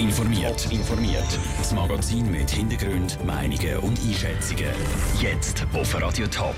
[0.00, 0.72] informiert.
[0.72, 1.38] informiert.
[1.58, 4.72] Das Magazin mit Hintergrund, Meinungen und Einschätzungen.
[5.20, 6.56] Jetzt auf Radio Top.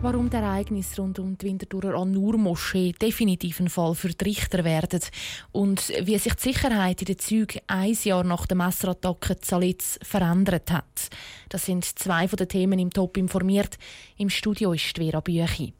[0.00, 5.00] Warum die Ereignisse rund um die Winterthurer An-Nur-Moschee definitiv ein Fall für die Richter werden
[5.50, 10.70] und wie sich die Sicherheit in den Zügen ein Jahr nach der Messerattacke Zalitz verändert
[10.70, 11.10] hat.
[11.48, 13.76] Das sind zwei von den Themen im Top informiert.
[14.16, 15.72] Im Studio ist Vera Büchi.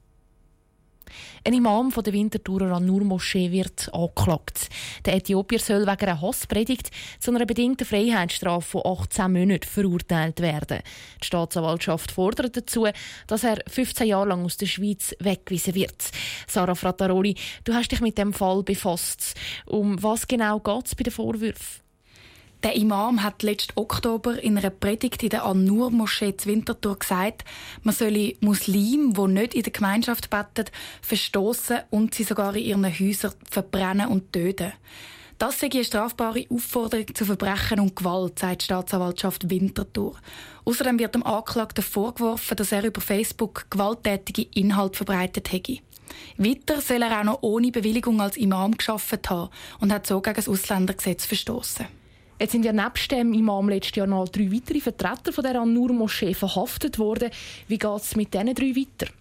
[1.44, 4.68] Ein Imam von der Winterthurer An-Nur-Moschee wird angeklagt.
[5.04, 10.80] Der Äthiopier soll wegen einer Hasspredigt zu einer bedingten Freiheitsstrafe von 18 Monaten verurteilt werden.
[11.20, 12.86] Die Staatsanwaltschaft fordert dazu,
[13.26, 16.10] dass er 15 Jahre lang aus der Schweiz weggewiesen wird.
[16.46, 19.34] Sarah Frattaroli, du hast dich mit dem Fall befasst.
[19.66, 21.81] Um was genau geht es bei den Vorwürfen?
[22.62, 27.44] Der Imam hat letzten Oktober in einer Predigt in der An-Nur-Moschee zu Winterthur gesagt,
[27.82, 32.84] man solle Muslime, die nicht in der Gemeinschaft beten, verstoßen und sie sogar in ihren
[32.84, 34.74] Häusern verbrennen und töten.
[35.38, 40.16] Das sei eine strafbare Aufforderung zu Verbrechen und Gewalt, sagt die Staatsanwaltschaft Winterthur.
[40.64, 45.78] Außerdem wird dem Anklagten vorgeworfen, dass er über Facebook gewalttätige Inhalte verbreitet hätte.
[46.36, 50.36] Weiter soll er auch noch ohne Bewilligung als Imam geschafft haben und hat so gegen
[50.36, 52.01] das Ausländergesetz verstoßen.
[52.38, 56.34] Jetzt sind ja nebst dem Imam letztes Jahr noch drei weitere Vertreter von der An-Nur-Moschee
[56.34, 57.30] verhaftet worden.
[57.68, 59.12] Wie geht es mit diesen drei weiter?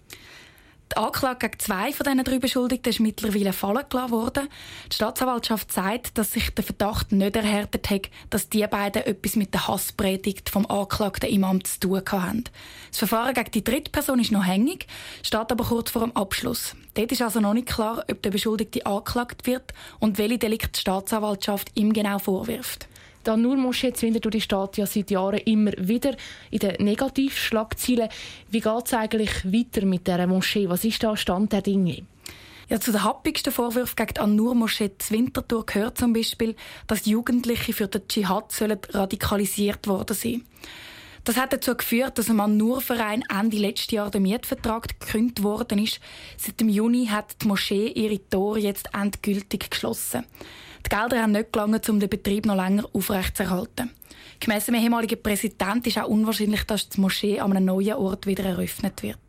[0.92, 4.50] Die Anklage gegen zwei von diesen drei Beschuldigten ist mittlerweile fallen gelassen worden.
[4.92, 9.54] Die Staatsanwaltschaft sagt, dass sich der Verdacht nicht erhärtet hat, dass die beiden etwas mit
[9.54, 12.44] der Hasspredigt vom angeklagten Imam zu tun haben.
[12.90, 14.88] Das Verfahren gegen die dritte Person ist noch hängig,
[15.24, 16.76] steht aber kurz vor dem Abschluss.
[16.96, 20.82] Dort ist also noch nicht klar, ob der Beschuldigte angeklagt wird und welche Delikt die
[20.82, 22.90] Staatsanwaltschaft ihm genau vorwirft.
[23.26, 26.16] Die Nur-Moschee Winterthur steht ja seit Jahren immer wieder
[26.50, 28.10] in den Negativschlagzeilen.
[28.50, 30.68] Wie geht es eigentlich weiter mit dieser Moschee?
[30.70, 32.04] Was ist da Stand der Dinge?
[32.70, 36.56] Ja, zu den happigsten Vorwürfen gegen die An-Nur-Moschee Winterthur gehört zum Beispiel,
[36.88, 38.54] dass Jugendliche für den Dschihad
[38.94, 40.46] radikalisiert worden sind.
[41.24, 46.00] Das hat dazu geführt, dass im An-Nur-Verein Ende letzten Jahr der Mietvertrag gekündigt worden ist.
[46.38, 50.26] Seit dem Juni hat die Moschee ihre Tore jetzt endgültig geschlossen.
[50.86, 53.92] Die Gelder haben nicht gelangen, um den Betrieb noch länger aufrechtzuerhalten.
[54.40, 58.44] Gemäss dem ehemaligen Präsident ist auch unwahrscheinlich, dass die Moschee an einem neuen Ort wieder
[58.44, 59.20] eröffnet wird.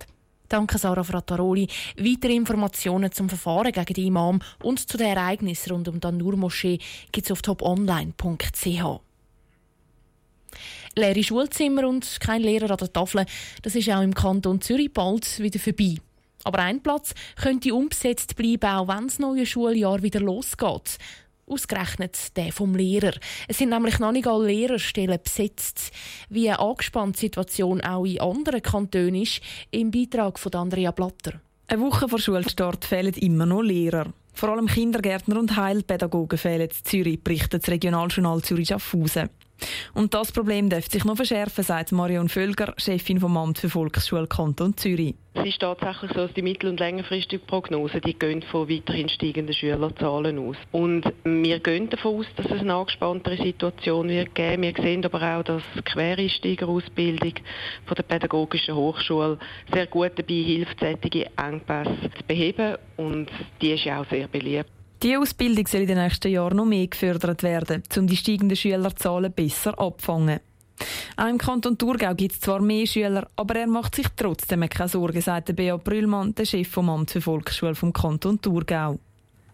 [0.49, 1.67] Danke, Sarah Frattaroli.
[1.97, 6.79] Weitere Informationen zum Verfahren gegen den Imam und zu den Ereignissen rund um die Nur-Moschee
[7.11, 9.01] gibt es auf toponline.ch.
[10.95, 13.25] Leere Schulzimmer und kein Lehrer an der Tafel,
[13.63, 15.97] das ist auch im Kanton Zürich bald wieder vorbei.
[16.45, 20.99] Aber ein Platz könnte umgesetzt bleiben, auch wenn das neue Schuljahr wieder losgeht.
[21.53, 23.13] Ausgerechnet der vom Lehrer.
[23.47, 25.93] Es sind nämlich noch nicht alle Lehrerstellen besetzt.
[26.31, 31.41] Wie eine angespannte Situation auch in anderen Kantonen ist, im Beitrag von Andrea Blatter.
[31.69, 34.07] Eine Woche vor Schulstart fehlen immer noch Lehrer.
[34.33, 39.29] Vor allem Kindergärtner und Heilpädagogen fehlen in Zürich, berichtet das Regionaljournal Zürich Schaffhausen.
[39.95, 44.27] Und das Problem dürfte sich noch verschärfen, sagt Marion Völger, Chefin vom Amt für Volksschule
[44.27, 45.15] Kanton Zürich.
[45.35, 49.55] Es ist tatsächlich so, dass die mittel- und längerfristigen Prognosen die gehen von weiterhin steigenden
[49.55, 50.57] Schülerzahlen aus.
[50.73, 54.63] Und wir gehen davon aus, dass es eine angespanntere Situation wird geben.
[54.63, 57.35] Wir sehen aber auch, dass die Quereinsteigerausbildung
[57.87, 59.39] von der Pädagogischen Hochschule
[59.73, 62.77] sehr gut dabei hilft, solche Engpässe zu beheben.
[62.99, 63.31] Und
[63.63, 64.71] die ist ja auch sehr beliebt.
[65.03, 69.33] Die Ausbildung soll in den nächsten Jahren noch mehr gefördert werden, um die steigenden Schülerzahlen
[69.33, 70.39] besser abzufangen.
[71.17, 74.89] Auch im Kanton Thurgau gibt es zwar mehr Schüler, aber er macht sich trotzdem keine
[74.89, 79.01] Sorgen, sagt Bea Brüllmann, der Chef vom Amt für Volksschule vom Kanton Thurgau.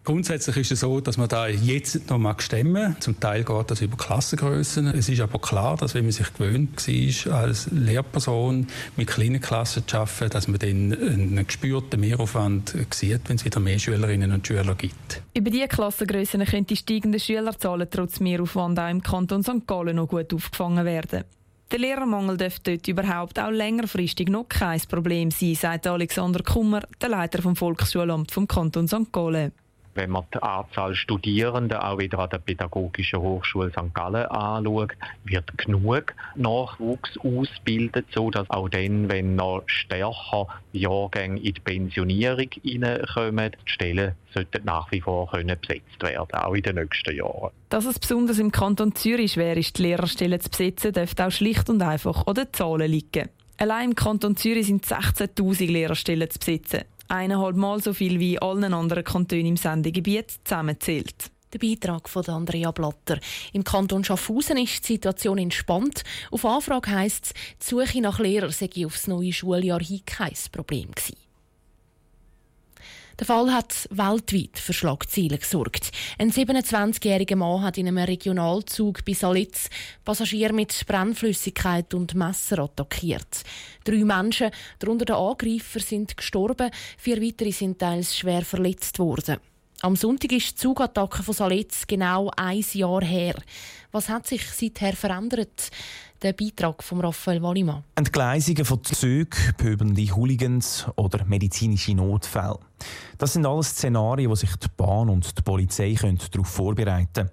[0.05, 2.95] Grundsätzlich ist es so, dass man da jetzt noch mag stemmen.
[2.99, 4.87] Zum Teil geht das über Klassengrößen.
[4.87, 9.87] Es ist aber klar, dass wenn man sich gewöhnt war, als Lehrperson mit kleinen Klassen
[9.87, 14.47] zu arbeiten, dass man dann einen gespürten Mehraufwand sieht, wenn es wieder mehr Schülerinnen und
[14.47, 15.21] Schüler gibt.
[15.35, 19.67] Über diese Klassengrößen können die steigenden Schülerzahlen trotz Mehraufwand auch im Kanton St.
[19.67, 21.25] Gallen noch gut aufgefangen werden.
[21.71, 27.09] Der Lehrermangel dürfte dort überhaupt auch längerfristig noch kein Problem sein, sagt Alexander Kummer, der
[27.09, 29.11] Leiter vom Volksschulamt vom Kanton St.
[29.11, 29.51] Gallen
[29.99, 33.93] wenn man die Anzahl Studierenden auch wieder an der Pädagogischen Hochschule St.
[33.93, 34.93] Gallen anschaut,
[35.25, 43.51] wird genug Nachwuchs ausgebildet, sodass auch dann, wenn noch stärker Jahrgänge in die Pensionierung hineinkommen,
[43.65, 47.51] die Stellen sollten nach wie vor können besetzt werden, auch in den nächsten Jahren.
[47.67, 51.69] Dass es besonders im Kanton Zürich schwer ist, die Lehrerstellen zu besetzen, dürfte auch schlicht
[51.69, 53.27] und einfach an den Zahlen liegen.
[53.57, 58.73] Allein im Kanton Zürich sind 16.000 Lehrerstellen zu besetzen eineinhalb Mal so viel wie allen
[58.73, 61.31] anderen Kantonen im Sendegebiet zusammenzählt.
[61.51, 63.19] Der Beitrag von Andrea Blatter.
[63.53, 66.03] Im Kanton Schaffhausen ist die Situation entspannt.
[66.29, 70.91] Auf Anfrage heisst es, die Suche nach Lehrern sei aufs neue Schuljahr hin kein Problem
[70.91, 71.28] gewesen.
[73.19, 75.91] Der Fall hat weltweit für Schlagzeilen gesorgt.
[76.17, 79.69] Ein 27-jähriger Mann hat in einem Regionalzug bei Salitz
[80.05, 83.43] Passagier mit Brennflüssigkeit und Messer attackiert.
[83.83, 89.35] Drei Menschen, darunter der Angreifer, sind gestorben, vier weitere sind teils schwer verletzt worden.
[89.81, 93.35] Am Sonntag ist die Zugattacke von Salitz genau ein Jahr her.
[93.91, 95.71] Was hat sich seither verändert?
[96.21, 97.85] Der Beitrag von Raphael Wallimann.
[97.95, 102.59] Entgleisungen von Zügen, pöbelnde Hooligans oder medizinische Notfälle.
[103.17, 107.29] Das sind alles Szenarien, wo sich die Bahn und die Polizei darauf vorbereiten können.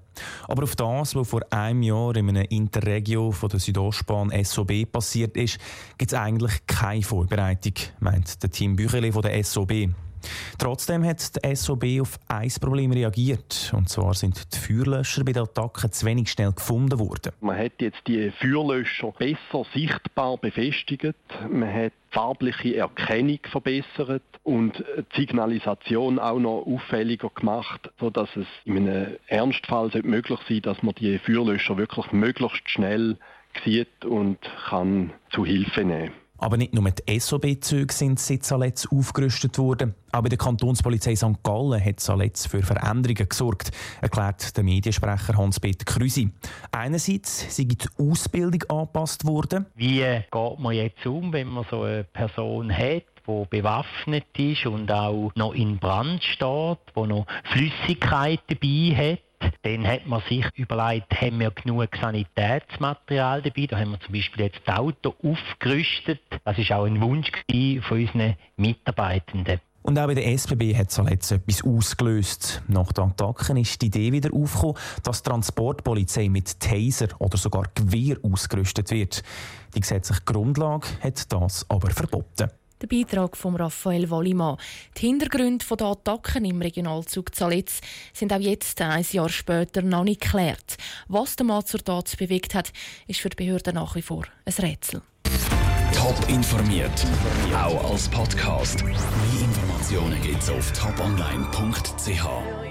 [0.46, 5.36] Aber auf das, was vor einem Jahr in einem Interregio von der Südostbahn SOB passiert
[5.36, 5.58] ist,
[5.98, 9.88] gibt es eigentlich keine Vorbereitung, meint der Team Büchele von der SOB.
[10.58, 13.72] Trotzdem hat die SOB auf ein Problem reagiert.
[13.76, 17.32] Und zwar sind die Feuerlöscher bei der Attacke zu wenig schnell gefunden worden.
[17.40, 21.14] Man hat jetzt die Feuerlöscher besser sichtbar befestigt.
[21.50, 24.82] Man hat farbliche Erkennung verbessert und
[25.14, 30.94] die Signalisation auch noch auffälliger gemacht, sodass es in einem Ernstfall möglich sein dass man
[30.94, 33.18] die Feuerlöscher wirklich möglichst schnell
[33.64, 34.38] sieht und
[34.68, 36.25] kann zu Hilfe nehmen kann.
[36.38, 39.94] Aber nicht nur die SOB-Züge sind seit Saletz aufgerüstet worden.
[40.12, 41.42] Auch bei der Kantonspolizei St.
[41.42, 46.30] Gallen hat Saletz für Veränderungen gesorgt, erklärt der Mediensprecher Hans-Peter Krüsi.
[46.72, 49.66] Einerseits sei die Ausbildung angepasst worden.
[49.74, 54.90] Wie geht man jetzt um, wenn man so eine Person hat, die bewaffnet ist und
[54.90, 59.25] auch noch in Brand steht, die noch Flüssigkeit dabei hat?
[59.62, 63.66] Dann hat man sich überlegt, haben wir genug Sanitätsmaterial dabei?
[63.66, 66.20] Da haben wir zum Beispiel jetzt das Auto aufgerüstet.
[66.44, 69.60] Das ist auch ein Wunsch von unseren Mitarbeitenden.
[69.86, 72.60] Und auch bei der SBB hat es jetzt etwas ausgelöst.
[72.66, 77.68] Nach den Attacken ist die Idee wieder aufgekommen, dass die Transportpolizei mit Taser oder sogar
[77.72, 79.22] Gewehr ausgerüstet wird.
[79.76, 82.50] Die gesetzliche Grundlage hat das aber verboten.
[82.82, 84.58] Der Beitrag von Raphael Wallimann.
[84.98, 87.80] Die Hintergründe der Attacken im Regionalzug Zalitz
[88.12, 90.76] sind auch jetzt, ein Jahr später, noch nicht geklärt.
[91.08, 92.72] Was der Mann zur Tat bewegt hat,
[93.06, 95.00] ist für die Behörden nach wie vor ein Rätsel.
[95.94, 97.06] Top informiert,
[97.54, 98.84] auch als Podcast.
[98.84, 98.94] Mehr
[99.40, 102.65] Informationen gibt es auf toponline.ch.